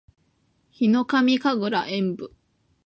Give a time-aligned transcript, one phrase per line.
[0.71, 2.35] ヒノカミ神楽円舞（ひのかみかぐらえんぶ）